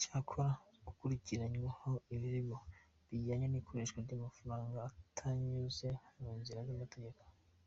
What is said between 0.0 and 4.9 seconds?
Cyakora akurikiranyweho ibirego bijyanye n'ikoreshwa ry'amafaranga